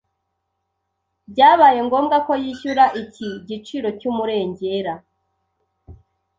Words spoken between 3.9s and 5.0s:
cy'umurengera